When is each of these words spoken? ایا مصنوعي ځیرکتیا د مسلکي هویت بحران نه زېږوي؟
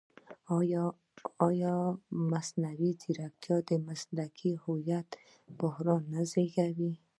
ایا 1.49 1.75
مصنوعي 2.31 2.91
ځیرکتیا 3.01 3.55
د 3.69 3.71
مسلکي 3.87 4.51
هویت 4.63 5.09
بحران 5.59 6.01
نه 6.13 6.21
زېږوي؟ 6.31 6.93